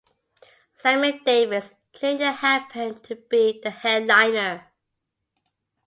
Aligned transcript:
Sammy 0.73 1.19
Davis, 1.23 1.75
Junior 1.93 2.31
happened 2.31 3.03
to 3.03 3.17
be 3.17 3.59
the 3.61 3.69
headliner. 3.69 4.65